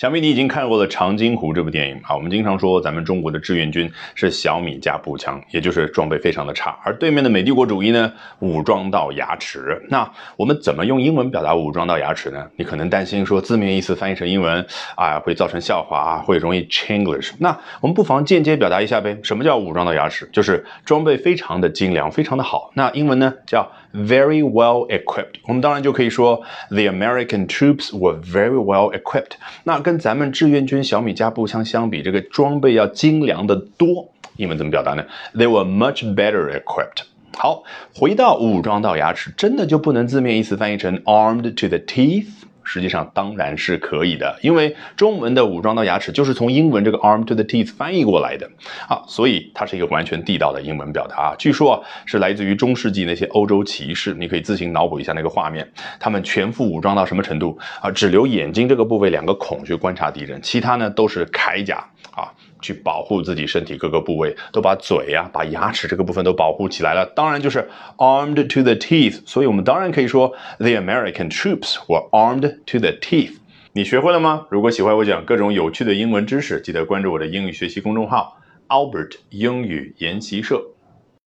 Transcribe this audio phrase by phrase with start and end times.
[0.00, 2.16] 想必你已经看过了《长津湖》这部电影啊。
[2.16, 9.78] 我们经常说咱们中国的志愿军是小米加步枪，也就是装备非常的差，而对面的美帝国主义呢，武装到牙齿。
[9.90, 12.46] 那我们怎么用英文表达武装到牙齿呢？
[12.56, 14.66] 你可能担心说字面意思翻译成英文
[14.96, 17.32] 啊会造成笑话啊，会容易 Chinglish。
[17.36, 19.18] 那我们不妨间接表达一下呗。
[19.22, 20.26] 什么叫武装到牙齿？
[20.32, 22.70] 就是装备非常的精良，非常的好。
[22.72, 25.36] 那英文呢叫 very well equipped。
[25.46, 29.32] 我们当然就可以说 The American troops were very well equipped。
[29.64, 34.12] 那跟咱们志愿军小米加步枪相比，这个装备要精良的多。
[34.36, 37.02] 英文怎么表达呢？They were much better equipped。
[37.36, 37.62] 好，
[37.94, 42.26] 回到武装到牙齿，真的就不能字面意思翻译成 armed to the teeth？
[42.72, 48.48] 实际上当然是可以的，因为中文的武装到牙齿就是从英文这个 arm to the teeth 翻译过来的
[48.86, 51.34] 啊，所以它是一个完全地道的英文表达啊。
[51.36, 57.90] 据说啊，是来自于中世纪那些欧洲骑士，你可以自行脑补一下那个画面，他们全副武装到什么程度啊？
[57.90, 62.32] 只留眼睛这个部位两个孔去观察敌人，其他呢都是铠甲啊。
[62.62, 67.06] 去保护自己身体各个部位，都把嘴呀、把牙齿这个部分都保护起来了。
[67.16, 70.28] 当然就是 armed to the teeth，所以我们当然可以说
[70.58, 73.36] the American troops were armed to the teeth。
[73.72, 74.46] 你学会了吗？
[74.50, 78.36] 如果喜欢我讲各种有趣的英文知识，记得关注我的英语学习公众号
[78.68, 80.62] Albert 英语研习社。